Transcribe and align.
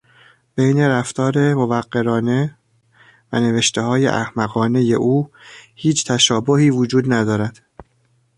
بین 0.55 0.79
رفتار 0.79 1.53
موقرانه 1.53 2.57
و 3.33 3.39
نوشتههای 3.39 4.07
احمقانهی 4.07 4.93
او 4.93 5.31
هیچ 5.75 6.11
تشابهی 6.11 6.69
وجود 6.69 7.13
ندارد. 7.13 7.61